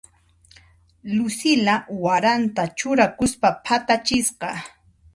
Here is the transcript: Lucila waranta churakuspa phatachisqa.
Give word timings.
Lucila 1.15 1.75
waranta 2.03 2.63
churakuspa 2.77 3.49
phatachisqa. 3.65 4.49